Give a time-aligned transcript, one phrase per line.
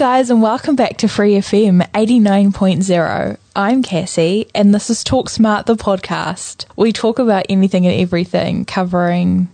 [0.00, 3.36] guys, and welcome back to Free FM 89.0.
[3.54, 6.64] I'm Cassie, and this is Talk Smart, the podcast.
[6.74, 9.48] We talk about anything and everything, covering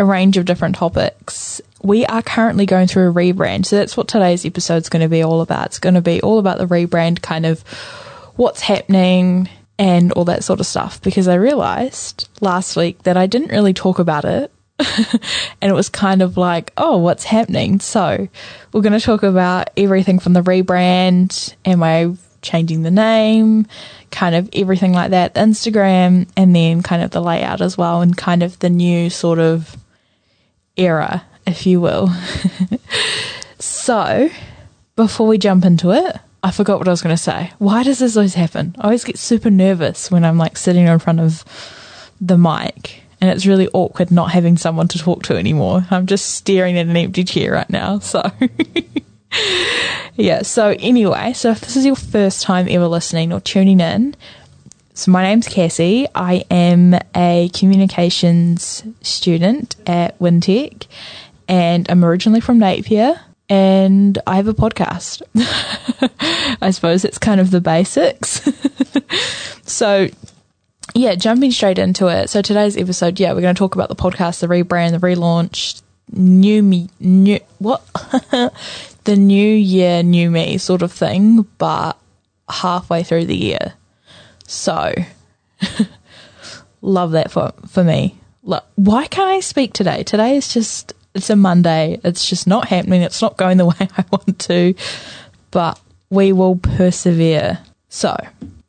[0.00, 1.60] a range of different topics.
[1.80, 5.08] We are currently going through a rebrand, so that's what today's episode is going to
[5.08, 5.66] be all about.
[5.66, 7.60] It's going to be all about the rebrand, kind of
[8.34, 9.48] what's happening
[9.78, 13.74] and all that sort of stuff, because I realized last week that I didn't really
[13.74, 14.50] talk about it
[15.60, 17.80] and it was kind of like, oh, what's happening?
[17.80, 18.28] So
[18.72, 23.66] we're going to talk about everything from the rebrand, am I changing the name,
[24.10, 28.16] kind of everything like that, Instagram, and then kind of the layout as well, and
[28.16, 29.76] kind of the new sort of
[30.76, 32.10] era, if you will.
[33.58, 34.30] so
[34.94, 37.52] before we jump into it, I forgot what I was going to say.
[37.58, 38.76] Why does this always happen?
[38.78, 41.44] I always get super nervous when I'm like sitting in front of
[42.20, 45.86] the mic and it's really awkward not having someone to talk to anymore.
[45.90, 47.98] I'm just staring at an empty chair right now.
[47.98, 48.22] So,
[50.16, 50.42] yeah.
[50.42, 54.14] So, anyway, so if this is your first time ever listening or tuning in,
[54.98, 56.08] so my name's Cassie.
[56.12, 60.88] I am a communications student at Wintec,
[61.46, 63.20] and I'm originally from Napier.
[63.48, 65.22] And I have a podcast.
[66.60, 68.46] I suppose it's kind of the basics.
[69.62, 70.08] so
[70.94, 72.30] yeah, jumping straight into it.
[72.30, 75.82] So today's episode, yeah, we're going to talk about the podcast, the rebrand, the relaunch,
[76.12, 77.82] new me, new what,
[79.04, 81.96] the new year, new me sort of thing, but
[82.48, 83.74] halfway through the year.
[84.46, 84.94] So,
[86.82, 88.18] love that for for me.
[88.42, 90.02] Look, why can't I speak today?
[90.02, 92.00] Today is just it's a Monday.
[92.02, 93.02] It's just not happening.
[93.02, 94.74] It's not going the way I want to,
[95.50, 95.78] but
[96.10, 97.58] we will persevere.
[97.90, 98.16] So,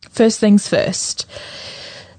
[0.09, 1.25] first things first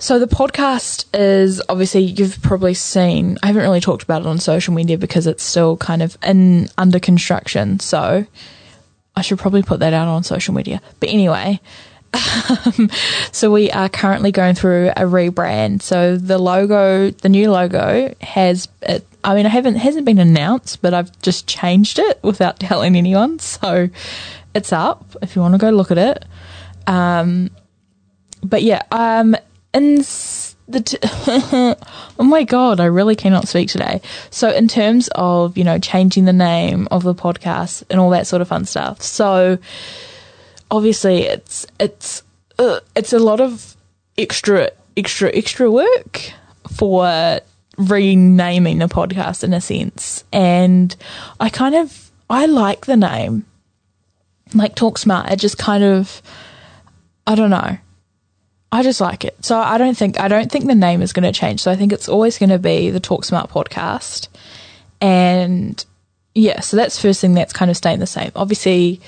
[0.00, 3.38] so the podcast is obviously you've probably seen.
[3.42, 6.68] I haven't really talked about it on social media because it's still kind of in
[6.78, 7.78] under construction.
[7.80, 8.26] So
[9.14, 10.80] I should probably put that out on social media.
[11.00, 11.60] But anyway,
[12.14, 12.90] um,
[13.32, 15.82] so we are currently going through a rebrand.
[15.82, 18.68] So the logo, the new logo has.
[18.82, 22.96] It, I mean, I haven't hasn't been announced, but I've just changed it without telling
[22.96, 23.38] anyone.
[23.38, 23.90] So
[24.54, 26.24] it's up if you want to go look at it.
[26.86, 27.50] Um,
[28.42, 29.36] but yeah, um,
[29.72, 30.04] in
[30.68, 34.00] the t- oh my god, I really cannot speak today.
[34.30, 38.26] So in terms of you know changing the name of the podcast and all that
[38.26, 39.58] sort of fun stuff, so
[40.70, 42.22] obviously it's it's
[42.58, 43.76] uh, it's a lot of
[44.16, 46.32] extra extra extra work
[46.76, 47.40] for
[47.76, 50.94] renaming the podcast in a sense, and
[51.38, 53.46] I kind of I like the name,
[54.54, 55.30] like Talk Smart.
[55.30, 56.22] It just kind of
[57.26, 57.78] I don't know.
[58.72, 59.44] I just like it.
[59.44, 61.60] So I don't think I don't think the name is going to change.
[61.60, 64.28] So I think it's always going to be the Talk Smart podcast.
[65.00, 65.84] And
[66.34, 68.30] yeah, so that's first thing that's kind of staying the same.
[68.36, 69.00] Obviously,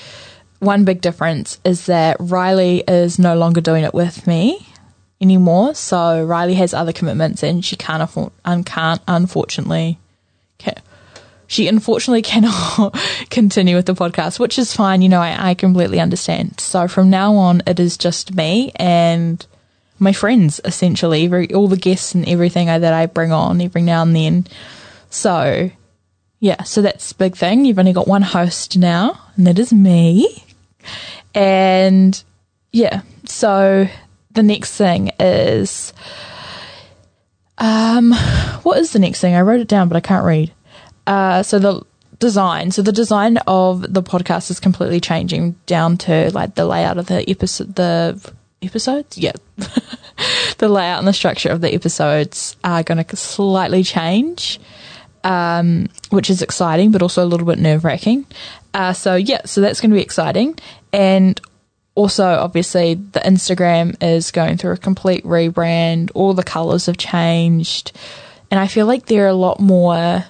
[0.59, 4.67] one big difference is that Riley is no longer doing it with me
[5.21, 5.75] anymore.
[5.75, 9.99] So Riley has other commitments and she can't afford, and can't unfortunately
[10.59, 10.75] can,
[11.47, 12.99] she unfortunately cannot
[13.31, 15.03] continue with the podcast, which is fine.
[15.03, 16.59] You know, I, I completely understand.
[16.59, 19.47] So from now on, it is just me and
[20.03, 24.03] my friends essentially, every, all the guests and everything that I bring on every now
[24.03, 24.47] and then.
[25.09, 25.71] So,
[26.41, 27.65] yeah, so that's big thing.
[27.65, 30.45] You've only got one host now, and that is me.
[31.35, 32.23] And
[32.73, 33.89] yeah, so
[34.33, 35.93] the next thing is,
[37.59, 38.13] um,
[38.65, 39.35] what is the next thing?
[39.35, 40.53] I wrote it down, but I can't read.
[41.07, 41.83] Uh, so the
[42.19, 42.71] design.
[42.71, 47.07] So the design of the podcast is completely changing down to like the layout of
[47.07, 48.33] the episode, the
[48.63, 49.19] episodes.
[49.19, 49.33] Yeah.
[50.59, 54.61] the layout and the structure of the episodes are going to slightly change,
[55.25, 58.27] um, which is exciting, but also a little bit nerve wracking.
[58.75, 60.59] Uh, so, yeah, so that's going to be exciting.
[60.93, 61.41] And
[61.95, 66.11] also, obviously, the Instagram is going through a complete rebrand.
[66.15, 67.93] All the colors have changed.
[68.51, 70.25] And I feel like they're a lot more.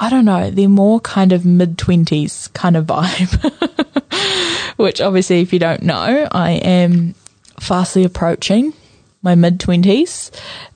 [0.00, 3.88] I don't know, they're more kind of mid 20s kind of vibe.
[4.76, 7.14] which obviously, if you don't know, I am
[7.60, 8.72] fastly approaching
[9.22, 10.30] my mid 20s,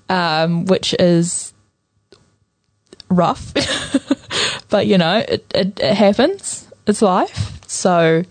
[0.09, 1.53] um, which is
[3.09, 3.53] rough,
[4.69, 6.69] but you know, it, it, it happens.
[6.87, 7.61] It's life.
[7.69, 8.23] So,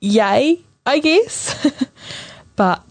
[0.00, 1.70] yay, I guess.
[2.56, 2.82] but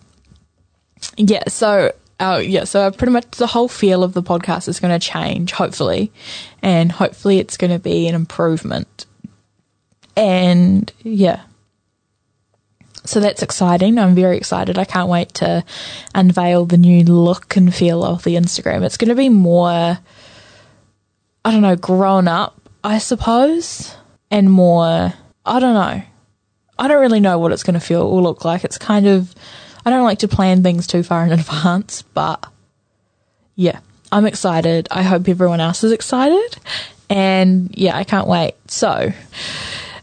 [1.17, 5.05] yeah, so yeah, so pretty much the whole feel of the podcast is going to
[5.05, 6.11] change, hopefully,
[6.61, 9.05] and hopefully it's going to be an improvement.
[10.17, 11.43] And yeah,
[13.05, 13.97] so that's exciting.
[13.97, 14.77] I'm very excited.
[14.77, 15.63] I can't wait to
[16.13, 18.83] unveil the new look and feel of the Instagram.
[18.83, 19.99] It's going to be more,
[21.45, 23.95] I don't know, grown up, I suppose,
[24.29, 25.13] and more,
[25.45, 26.03] I don't know.
[26.79, 28.63] I don't really know what it's going to feel or look like.
[28.63, 29.33] It's kind of
[29.85, 32.45] I don't like to plan things too far in advance, but
[33.55, 33.79] yeah,
[34.11, 34.89] I'm excited.
[34.91, 36.57] I hope everyone else is excited.
[37.09, 38.55] And yeah, I can't wait.
[38.67, 39.13] So,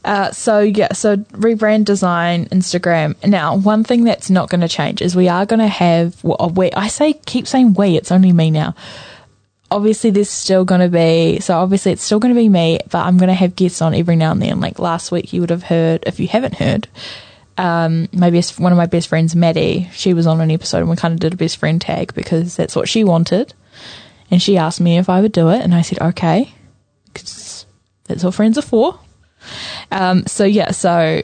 [0.05, 3.17] uh, so yeah, so rebrand design Instagram.
[3.27, 6.23] Now, one thing that's not going to change is we are going to have.
[6.23, 7.97] Well, we, I say keep saying we.
[7.97, 8.75] It's only me now.
[9.71, 11.41] Obviously, there's still going to be.
[11.41, 13.95] So obviously, it's still going to be me, but I'm going to have guests on
[13.95, 14.61] every now and then.
[14.61, 16.05] Like last week, you would have heard.
[16.07, 16.87] If you haven't heard,
[17.57, 20.91] um, my best one of my best friends, Maddie, she was on an episode and
[20.91, 23.55] we kind of did a best friend tag because that's what she wanted,
[24.31, 26.53] and she asked me if I would do it, and I said okay,
[27.07, 27.65] because
[28.05, 29.01] that's what friends are for.
[29.95, 31.23] Um, so yeah, so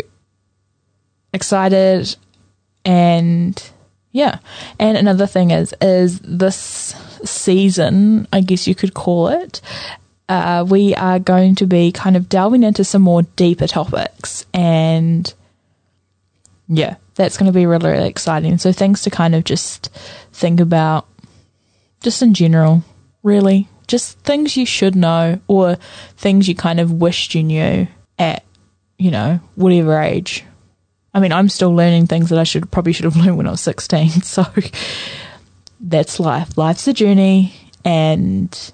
[1.34, 2.16] excited,
[2.84, 3.62] and
[4.12, 4.38] yeah,
[4.78, 6.94] and another thing is is this
[7.24, 9.60] season, I guess you could call it.
[10.28, 15.34] Uh, we are going to be kind of delving into some more deeper topics and
[16.68, 18.56] yeah, that's going to be really, really exciting.
[18.58, 19.90] So things to kind of just
[20.32, 21.08] think about,
[22.00, 22.84] just in general,
[23.24, 25.76] really, just things you should know or
[26.16, 27.88] things you kind of wished you knew
[28.20, 28.44] at,
[29.00, 30.44] you know, whatever age.
[31.14, 33.52] I mean, I'm still learning things that I should probably should have learned when I
[33.52, 34.10] was 16.
[34.22, 34.44] So
[35.80, 36.58] that's life.
[36.58, 37.54] Life's a journey,
[37.86, 38.72] and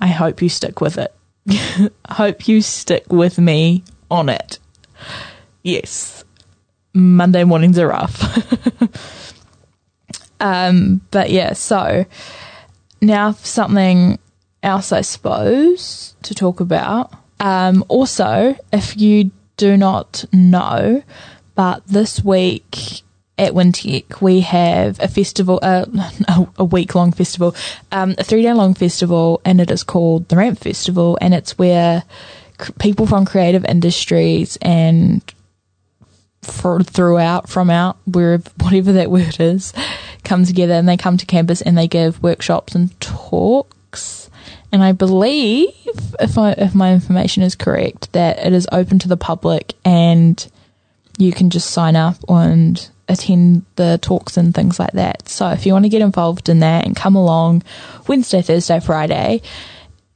[0.00, 1.14] I hope you stick with it.
[2.08, 4.58] Hope you stick with me on it.
[5.62, 6.24] Yes.
[6.94, 9.32] Monday mornings are rough.
[10.40, 12.06] um, but yeah, so
[13.00, 14.18] now something
[14.62, 17.12] else, I suppose, to talk about.
[17.40, 21.02] Um, also, if you do not know,
[21.54, 23.02] but this week
[23.38, 25.84] at Wintec we have a festival, uh,
[26.56, 27.54] a week long festival,
[27.92, 31.58] um, a three day long festival, and it is called the Ramp Festival, and it's
[31.58, 32.04] where
[32.78, 35.22] people from creative industries and
[36.42, 39.72] for throughout, from out, where whatever that word is,
[40.24, 44.30] come together and they come to campus and they give workshops and talks.
[44.76, 45.70] And I believe,
[46.20, 50.46] if I, if my information is correct, that it is open to the public and
[51.16, 55.30] you can just sign up and attend the talks and things like that.
[55.30, 57.62] So if you want to get involved in that and come along
[58.06, 59.40] Wednesday, Thursday, Friday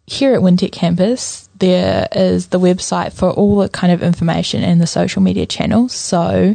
[0.06, 4.78] here at Wintec campus, there is the website for all the kind of information and
[4.78, 5.94] the social media channels.
[5.94, 6.54] So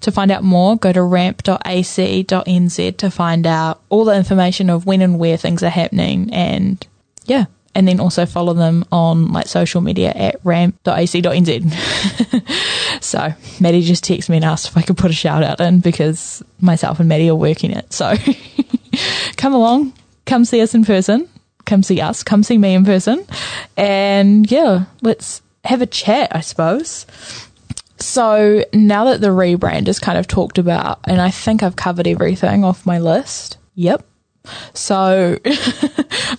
[0.00, 5.00] to find out more, go to ramp.ac.nz to find out all the information of when
[5.00, 6.86] and where things are happening and
[7.28, 7.44] yeah.
[7.74, 11.72] And then also follow them on like social media at ramp.ac.nz.
[13.02, 15.78] so Maddie just texted me and asked if I could put a shout out in
[15.78, 17.92] because myself and Maddie are working it.
[17.92, 18.14] So
[19.36, 19.92] come along,
[20.26, 21.28] come see us in person
[21.68, 23.24] come see us, come see me in person.
[23.76, 27.06] And yeah, let's have a chat, I suppose.
[27.98, 32.08] So now that the rebrand is kind of talked about, and I think I've covered
[32.08, 33.58] everything off my list.
[33.74, 34.04] Yep.
[34.74, 35.38] So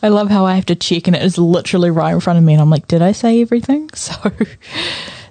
[0.03, 2.45] I love how I have to check and it is literally right in front of
[2.45, 3.89] me and I'm like, did I say everything?
[3.99, 4.31] So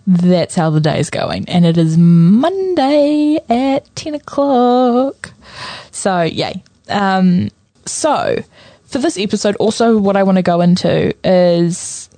[0.06, 1.47] that's how the day is going.
[1.50, 5.32] And it is Monday at 10 o'clock.
[5.90, 6.62] So yay.
[6.88, 7.50] Um,
[7.85, 8.42] so
[8.87, 12.08] for this episode, also what I want to go into is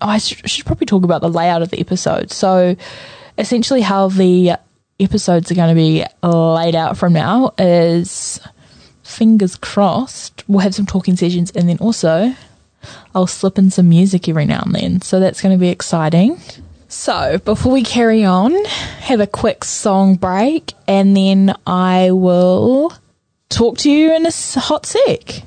[0.00, 2.30] oh, I should, should probably talk about the layout of the episode.
[2.30, 2.76] So,
[3.38, 4.52] essentially, how the
[5.00, 8.40] episodes are going to be laid out from now is
[9.14, 12.34] fingers crossed, we'll have some talking sessions and then also
[13.14, 15.00] I'll slip in some music every now and then.
[15.02, 16.40] So, that's going to be exciting.
[16.88, 22.92] So, before we carry on, have a quick song break and then I will
[23.48, 25.42] talk to you in a hot sec.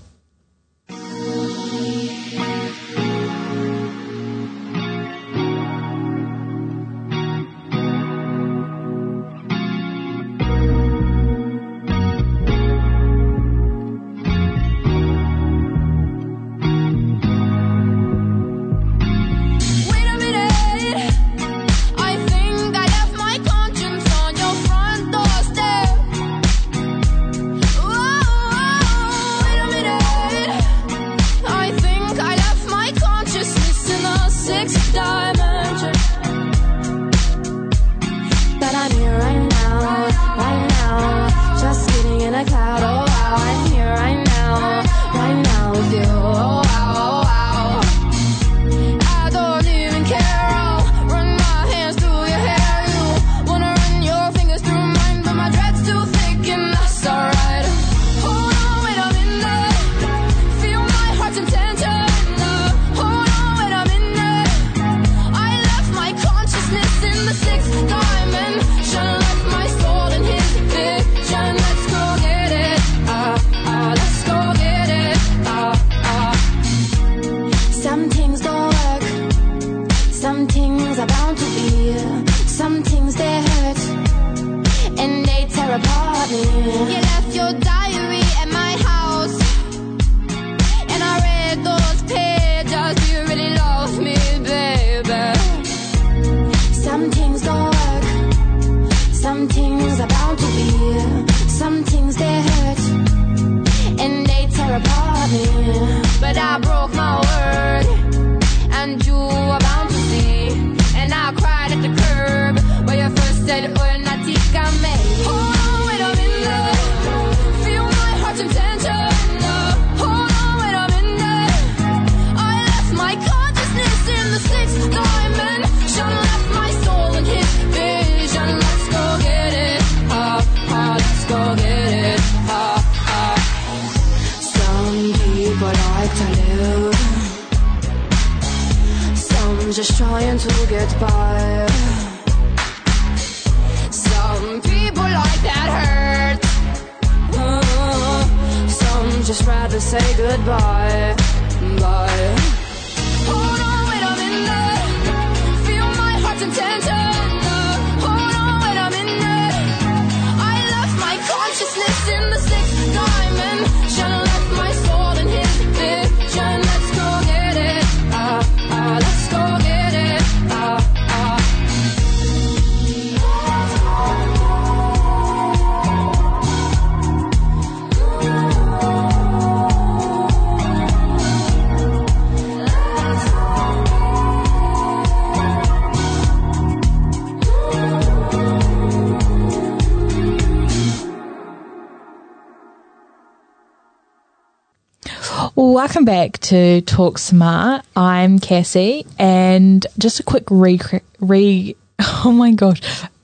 [195.98, 197.84] Welcome back to Talk Smart.
[197.96, 200.80] I'm Cassie, and just a quick re,
[201.20, 201.75] re
[202.24, 202.82] oh my gosh,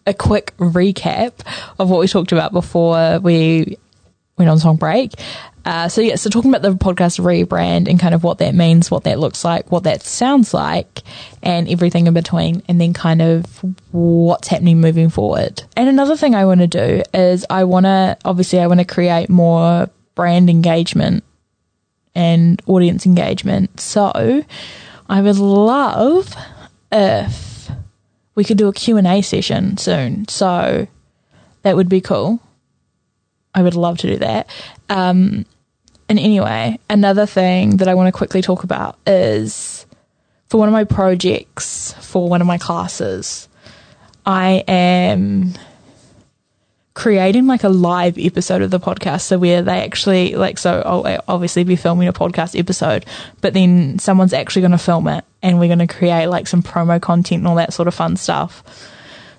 [0.08, 1.34] a quick recap
[1.78, 3.78] of what we talked about before we
[4.40, 5.12] went on song break.
[5.64, 8.90] Uh, so yeah, so talking about the podcast rebrand and kind of what that means,
[8.90, 11.04] what that looks like, what that sounds like,
[11.44, 13.46] and everything in between, and then kind of
[13.92, 15.62] what's happening moving forward.
[15.78, 18.86] And another thing I want to do is I want to obviously I want to
[18.88, 21.24] create more brand engagement
[22.16, 23.80] and audience engagement.
[23.80, 24.44] So
[25.10, 26.36] I would love
[26.92, 27.70] if
[28.36, 30.28] we could do a Q&A session soon.
[30.28, 30.88] So
[31.64, 32.40] that would be cool.
[33.56, 34.50] I would love to do that.
[34.90, 35.46] Um,
[36.10, 39.86] and anyway, another thing that I want to quickly talk about is
[40.48, 43.48] for one of my projects for one of my classes,
[44.26, 45.54] I am
[46.94, 49.22] creating like a live episode of the podcast.
[49.22, 53.06] So where they actually like, so I'll obviously be filming a podcast episode,
[53.42, 56.62] but then someone's actually going to film it and we're going to create like some
[56.62, 58.64] promo content and all that sort of fun stuff.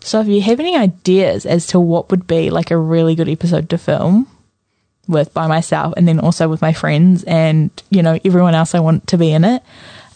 [0.00, 3.28] So if you have any ideas as to what would be like a really good
[3.28, 4.28] episode to film
[5.06, 8.80] with by myself and then also with my friends and, you know, everyone else I
[8.80, 9.62] want to be in it,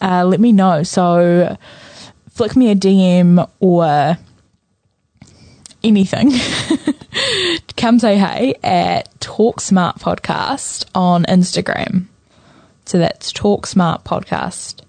[0.00, 0.82] uh, let me know.
[0.82, 1.56] So
[2.30, 4.18] flick me a DM or
[5.82, 6.32] anything.
[7.76, 12.06] Come say hey at Talk Smart Podcast on Instagram.
[12.84, 14.80] So that's Talk Smart Podcast.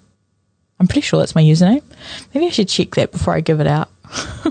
[0.79, 1.83] I'm pretty sure that's my username.
[2.33, 3.89] Maybe I should check that before I give it out.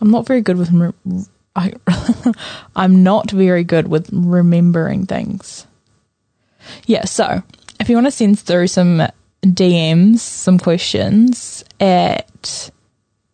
[0.00, 0.70] I'm not very good with.
[0.70, 1.26] Rem-
[1.56, 1.72] I,
[2.76, 5.66] I'm not very good with remembering things.
[6.86, 7.42] Yeah, so
[7.80, 9.02] if you want to send through some
[9.42, 12.70] DMs, some questions at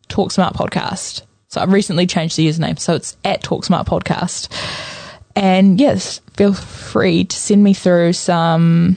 [0.09, 1.23] Talk Smart Podcast.
[1.51, 4.49] So I've recently changed the username, so it's at Talk Smart Podcast.
[5.35, 8.97] And yes, feel free to send me through some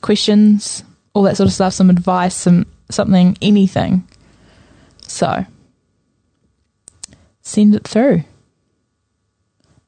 [0.00, 0.82] questions,
[1.14, 4.08] all that sort of stuff, some advice, some something, anything.
[5.06, 5.46] So
[7.42, 8.24] send it through.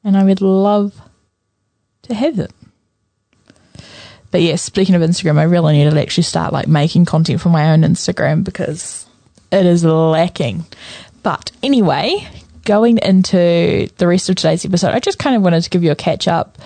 [0.05, 1.01] And I would love
[2.03, 2.53] to have it.
[4.31, 7.49] But yeah, speaking of Instagram, I really need to actually start like making content for
[7.49, 9.00] my own Instagram because
[9.53, 10.65] it is lacking.
[11.23, 12.29] But anyway,
[12.65, 15.91] going into the rest of today's episode, I just kind of wanted to give you
[15.91, 16.59] a catch up,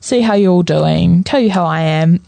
[0.00, 2.20] see how you're all doing, tell you how I am,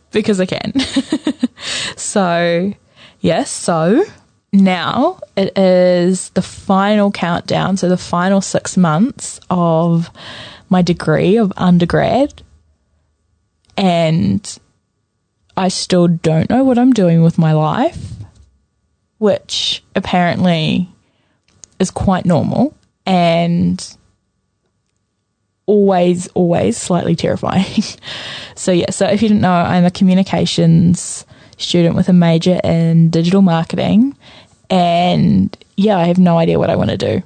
[0.10, 0.72] because I can.
[1.96, 2.72] so,
[3.20, 4.04] yes, so
[4.52, 10.10] now it is the final countdown, so the final six months of
[10.68, 12.42] my degree of undergrad.
[13.76, 14.58] And
[15.56, 18.12] I still don't know what I'm doing with my life,
[19.22, 20.88] which apparently
[21.78, 22.74] is quite normal
[23.06, 23.96] and
[25.66, 27.84] always, always slightly terrifying.
[28.56, 31.24] so, yeah, so if you didn't know, I'm a communications
[31.56, 34.16] student with a major in digital marketing.
[34.68, 37.22] And yeah, I have no idea what I want to do.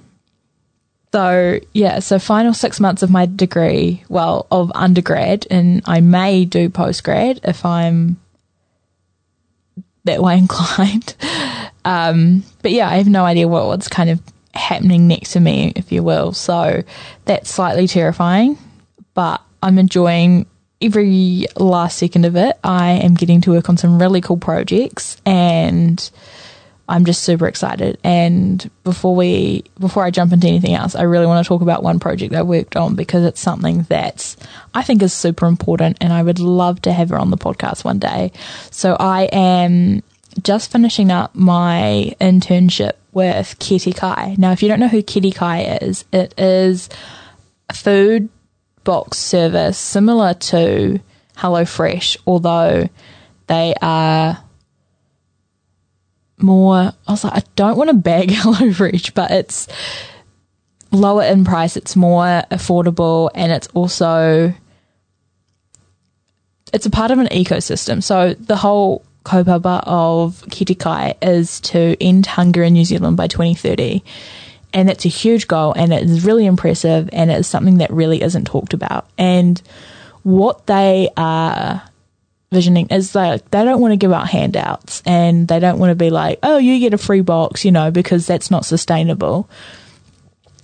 [1.14, 6.44] So, yeah, so final six months of my degree, well, of undergrad, and I may
[6.44, 8.18] do postgrad if I'm
[10.06, 11.14] that way inclined.
[11.84, 14.20] Um, but yeah, I have no idea what, what's kind of
[14.54, 16.32] happening next to me, if you will.
[16.32, 16.82] So
[17.26, 18.58] that's slightly terrifying,
[19.14, 20.46] but I'm enjoying
[20.80, 25.16] every last second of it, I am getting to work on some really cool projects
[25.24, 26.10] and
[26.88, 27.98] I'm just super excited.
[28.04, 31.82] And before we, before I jump into anything else, I really want to talk about
[31.82, 34.36] one project I worked on because it's something that
[34.74, 37.84] I think is super important and I would love to have her on the podcast
[37.84, 38.30] one day.
[38.70, 40.02] So I am
[40.42, 44.36] just finishing up my internship with Kitty Kai.
[44.38, 46.88] Now, if you don't know who Kitty Kai is, it is
[47.68, 48.28] a food
[48.84, 51.00] box service similar to
[51.36, 52.88] HelloFresh, although
[53.48, 54.38] they are
[56.38, 56.92] more.
[57.06, 59.68] I was like, I don't want to bag HelloFresh, but it's
[60.92, 61.76] lower in price.
[61.76, 64.54] It's more affordable, and it's also
[66.72, 68.02] it's a part of an ecosystem.
[68.02, 73.26] So the whole kaupapa of Keti Kai is to end hunger in New Zealand by
[73.26, 74.02] 2030.
[74.72, 77.90] And that's a huge goal and it is really impressive and it is something that
[77.90, 79.08] really isn't talked about.
[79.16, 79.60] And
[80.22, 81.82] what they are
[82.56, 85.94] visioning is like they don't want to give out handouts and they don't want to
[85.94, 89.46] be like, oh, you get a free box, you know, because that's not sustainable.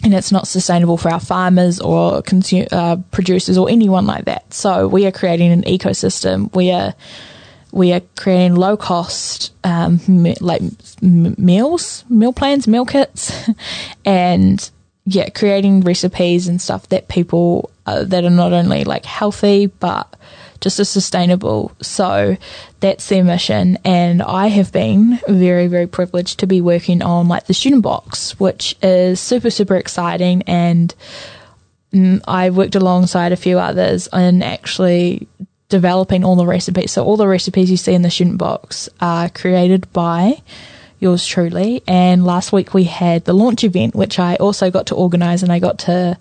[0.03, 4.55] And it's not sustainable for our farmers or consume, uh, producers or anyone like that.
[4.55, 6.53] So we are creating an ecosystem.
[6.55, 6.95] We are
[7.73, 10.63] we are creating low cost um, me- like
[11.03, 13.49] m- meals, meal plans, meal kits,
[14.07, 14.71] and
[15.05, 20.17] yeah, creating recipes and stuff that people uh, that are not only like healthy but
[20.63, 21.73] just as sustainable.
[21.83, 22.39] So
[22.81, 27.47] that's their mission, and I have been very very privileged to be working on like
[27.47, 30.95] the student box, which is super super exciting and.
[31.93, 35.29] mm, I worked alongside a few others in actually
[35.73, 36.93] developing all the recipes.
[36.93, 40.43] So all the recipes you see in the student box are created by
[41.01, 41.83] yours truly.
[41.89, 45.51] And last week we had the launch event, which I also got to organize and
[45.51, 46.19] I got to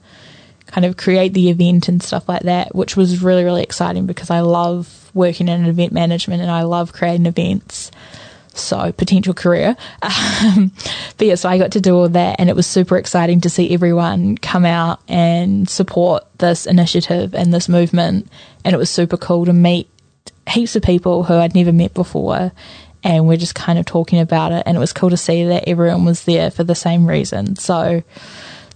[0.72, 4.30] kind of create the event and stuff like that, which was really, really exciting because
[4.30, 7.92] I love working in event management and I love creating events.
[8.54, 9.76] So potential career.
[10.44, 10.72] Um,
[11.18, 13.50] but yeah, so I got to do all that and it was super exciting to
[13.50, 18.28] see everyone come out and support this initiative and this movement.
[18.66, 19.88] And it was super cool to meet
[20.50, 22.52] heaps of people who I'd never met before.
[23.04, 24.64] And we're just kind of talking about it.
[24.66, 27.56] And it was cool to see that everyone was there for the same reason.
[27.56, 28.02] So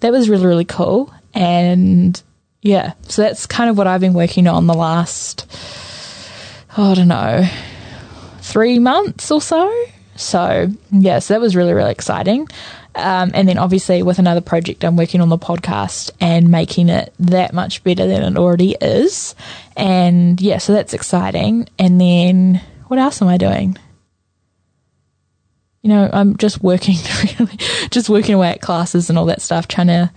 [0.02, 1.12] that was really, really cool.
[1.36, 2.20] And
[2.62, 5.46] yeah, so that's kind of what I've been working on the last,
[6.78, 7.48] oh, I don't know,
[8.40, 9.86] three months or so.
[10.16, 12.48] So, yeah, so that was really, really exciting.
[12.96, 17.14] Um, and then obviously with another project, I'm working on the podcast and making it
[17.20, 19.36] that much better than it already is.
[19.76, 21.68] And yeah, so that's exciting.
[21.78, 23.78] And then what else am I doing?
[25.82, 26.96] You know, I'm just working
[27.40, 27.58] really,
[27.92, 30.12] just working away at classes and all that stuff, trying to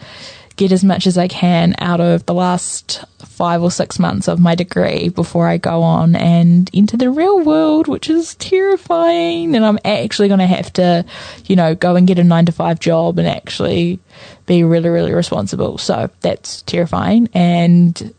[0.58, 4.40] get as much as I can out of the last five or six months of
[4.40, 9.54] my degree before I go on and into the real world, which is terrifying.
[9.54, 11.06] And I'm actually going to have to,
[11.46, 14.00] you know, go and get a nine to five job and actually
[14.46, 15.78] be really, really responsible.
[15.78, 17.28] So that's terrifying.
[17.32, 18.12] And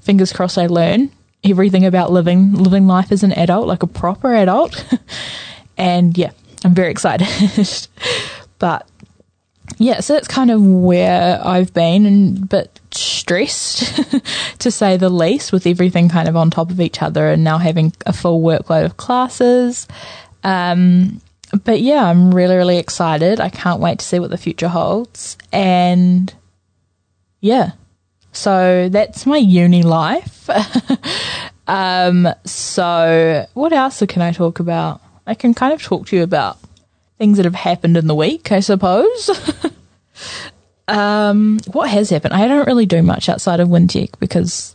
[0.00, 1.12] fingers crossed I learn
[1.44, 4.82] everything about living, living life as an adult, like a proper adult.
[5.76, 6.30] and yeah,
[6.64, 7.28] I'm very excited.
[8.58, 8.88] but
[9.78, 14.00] yeah, so that's kind of where I've been and but stressed
[14.58, 17.58] to say the least with everything kind of on top of each other and now
[17.58, 19.86] having a full workload of classes.
[20.44, 21.20] Um,
[21.64, 23.40] but yeah, I'm really, really excited.
[23.40, 25.36] I can't wait to see what the future holds.
[25.52, 26.32] And
[27.40, 27.72] yeah,
[28.32, 30.48] so that's my uni life.
[31.66, 35.00] um, so what else can I talk about?
[35.26, 36.58] I can kind of talk to you about
[37.22, 39.30] things that have happened in the week, I suppose.
[40.88, 42.34] um, what has happened?
[42.34, 44.74] I don't really do much outside of Wintec because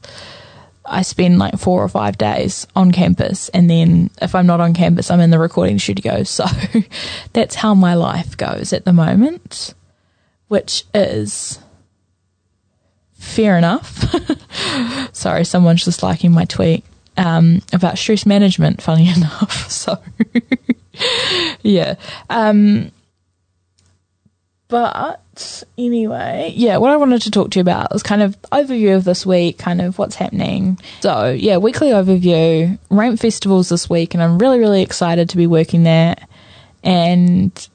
[0.86, 4.74] I spend like four or five days on campus, and then if I'm not on
[4.74, 6.24] campus, I'm in the recording studio.
[6.24, 6.46] So
[7.34, 9.74] that's how my life goes at the moment,
[10.48, 11.60] which is
[13.16, 14.06] fair enough.
[15.12, 16.86] Sorry, someone's just liking my tweet
[17.18, 18.82] um, about stress management.
[18.82, 20.02] Funny enough, so
[21.62, 21.96] yeah.
[22.30, 22.92] Um,
[24.68, 28.96] but anyway, yeah, what I wanted to talk to you about was kind of overview
[28.96, 30.78] of this week, kind of what's happening.
[31.00, 32.78] So, yeah, weekly overview.
[32.90, 36.16] Ramp Festivals this week, and I'm really, really excited to be working there
[36.84, 37.68] and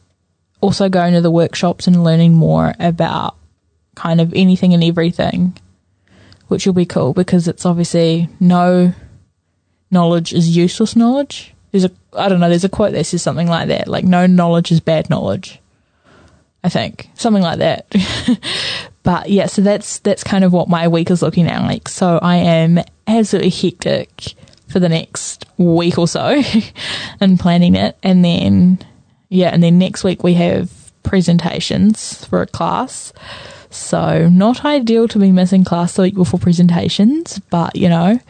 [0.61, 3.37] also going to the workshops and learning more about
[3.95, 5.57] kind of anything and everything,
[6.49, 8.93] which will be cool because it's obviously no
[9.91, 11.55] knowledge is useless knowledge.
[11.71, 14.27] There's a, I don't know, there's a quote that says something like that, like no
[14.27, 15.61] knowledge is bad knowledge.
[16.65, 17.93] I think something like that.
[19.03, 21.89] but yeah, so that's that's kind of what my week is looking at like.
[21.89, 24.35] So I am absolutely hectic
[24.69, 26.41] for the next week or so
[27.21, 28.79] and planning it, and then
[29.29, 30.71] yeah, and then next week we have
[31.03, 33.13] presentations for a class.
[33.71, 38.21] So not ideal to be missing class the week before presentations, but you know,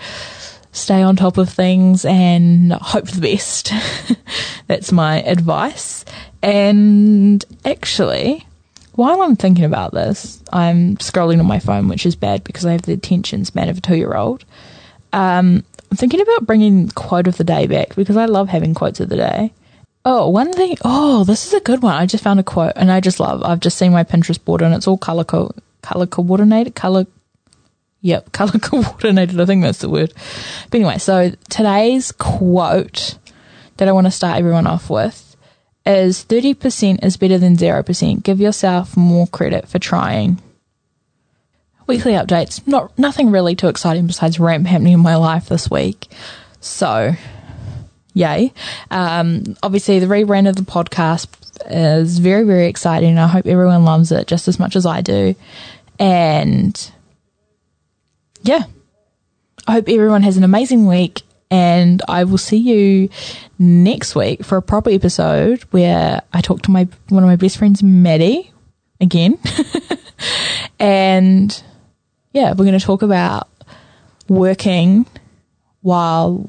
[0.73, 3.73] stay on top of things and hope for the best.
[4.67, 6.05] That's my advice.
[6.43, 8.47] And actually,
[8.95, 12.73] while I'm thinking about this, I'm scrolling on my phone, which is bad because I
[12.73, 14.45] have the attention span of a two year old.
[15.13, 19.01] Um, I'm thinking about bringing quote of the day back because I love having quotes
[19.01, 19.53] of the day.
[20.05, 20.77] Oh, one thing.
[20.85, 21.95] Oh, this is a good one.
[21.95, 23.43] I just found a quote and I just love.
[23.45, 26.75] I've just seen my Pinterest board and it's all color co- color coordinated.
[26.75, 27.07] Color.
[28.03, 29.41] Yep, color coordinated.
[29.41, 30.13] I think that's the word.
[30.71, 33.19] But anyway, so today's quote
[33.79, 35.37] that I want to start everyone off with
[35.87, 38.23] is 30% is better than 0%.
[38.23, 40.41] Give yourself more credit for trying.
[41.87, 42.65] Weekly updates.
[42.67, 46.07] Not nothing really too exciting besides ramp happening in my life this week.
[46.61, 47.13] So,
[48.15, 48.53] yay.
[48.91, 51.29] Um, obviously, the rebrand of the podcast
[51.69, 53.19] is very, very exciting.
[53.19, 55.35] I hope everyone loves it just as much as I do.
[55.99, 56.93] And
[58.43, 58.65] yeah,
[59.67, 61.23] I hope everyone has an amazing week.
[61.51, 63.11] And I will see you
[63.59, 67.59] next week for a proper episode where I talk to my one of my best
[67.59, 68.51] friends, Maddie,
[69.03, 69.39] again.
[70.79, 71.63] and
[72.33, 73.49] yeah, we're going to talk about
[74.29, 75.05] working
[75.83, 76.47] while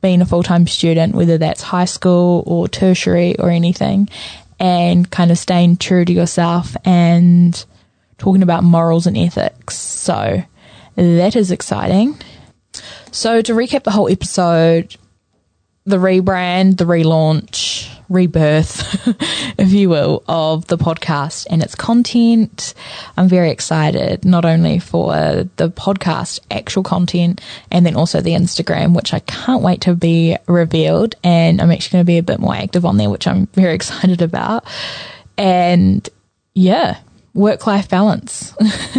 [0.00, 4.08] being a full time student, whether that's high school or tertiary or anything,
[4.60, 7.64] and kind of staying true to yourself and
[8.18, 9.76] talking about morals and ethics.
[9.76, 10.44] So
[10.98, 12.20] that is exciting.
[13.12, 14.96] So to recap the whole episode,
[15.84, 19.06] the rebrand, the relaunch, rebirth,
[19.58, 22.74] if you will, of the podcast and its content.
[23.16, 25.12] I'm very excited, not only for
[25.56, 30.36] the podcast actual content and then also the Instagram, which I can't wait to be
[30.46, 31.14] revealed.
[31.22, 33.74] And I'm actually going to be a bit more active on there, which I'm very
[33.76, 34.64] excited about.
[35.36, 36.08] And
[36.54, 36.98] yeah,
[37.38, 38.54] work life balance.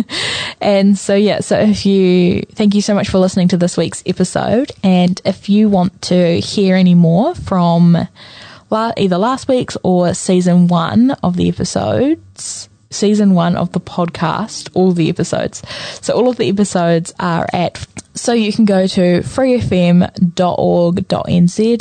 [0.62, 4.02] and so, yeah, so if you, thank you so much for listening to this week's
[4.06, 4.72] episode.
[4.84, 8.08] And if you want to hear any more from
[8.70, 14.70] la- either last week's or season one of the episodes, season one of the podcast,
[14.74, 15.62] all the episodes.
[16.02, 20.12] So all of the episodes are at, so you can go to freefm.org.nz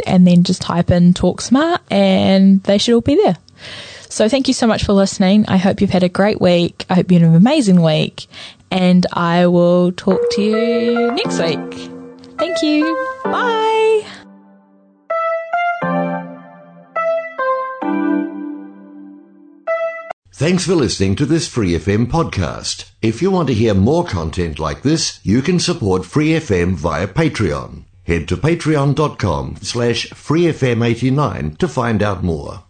[0.07, 3.39] and then just type in Talk Smart and they should all be there.
[4.11, 5.45] So thank you so much for listening.
[5.49, 6.87] I hope you've had a great week.
[6.89, 8.27] I hope you had an amazing week
[8.71, 11.91] and I will talk to you next week.
[12.39, 12.97] Thank you.
[13.25, 14.05] Bye.
[20.33, 22.93] Thanks for listening to this Free FM podcast.
[23.03, 27.09] If you want to hear more content like this, you can support Free FM via
[27.09, 27.83] Patreon.
[28.05, 32.63] Head to patreon.com slash freefm89 to find out more.